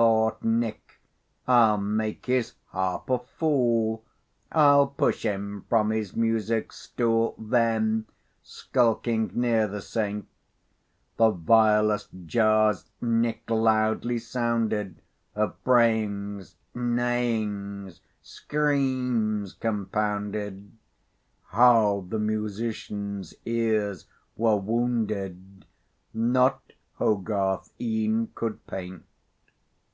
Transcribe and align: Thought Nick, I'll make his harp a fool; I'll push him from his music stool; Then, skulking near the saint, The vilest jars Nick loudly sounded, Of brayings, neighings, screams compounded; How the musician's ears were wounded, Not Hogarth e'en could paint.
Thought 0.00 0.42
Nick, 0.42 0.98
I'll 1.46 1.76
make 1.76 2.24
his 2.24 2.54
harp 2.68 3.10
a 3.10 3.18
fool; 3.18 4.02
I'll 4.50 4.86
push 4.86 5.24
him 5.24 5.66
from 5.68 5.90
his 5.90 6.16
music 6.16 6.72
stool; 6.72 7.34
Then, 7.38 8.06
skulking 8.42 9.30
near 9.34 9.68
the 9.68 9.82
saint, 9.82 10.26
The 11.18 11.28
vilest 11.28 12.08
jars 12.24 12.88
Nick 13.02 13.42
loudly 13.50 14.18
sounded, 14.18 15.02
Of 15.34 15.62
brayings, 15.64 16.56
neighings, 16.74 18.00
screams 18.22 19.52
compounded; 19.52 20.70
How 21.48 22.06
the 22.08 22.18
musician's 22.20 23.34
ears 23.44 24.06
were 24.34 24.56
wounded, 24.56 25.66
Not 26.14 26.62
Hogarth 26.94 27.70
e'en 27.78 28.28
could 28.34 28.66
paint. 28.66 29.02